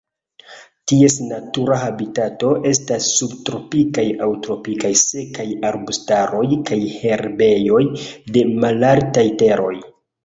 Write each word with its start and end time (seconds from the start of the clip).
Ties 0.91 1.15
natura 1.31 1.75
habitato 1.81 2.49
estas 2.69 3.09
subtropikaj 3.17 4.05
aŭ 4.27 4.29
tropikaj 4.47 4.93
sekaj 5.05 5.47
arbustaroj 5.71 6.45
kaj 6.71 6.81
herbejoj 7.05 7.83
de 8.39 8.47
malaltaj 8.65 9.29
teroj. 9.45 9.73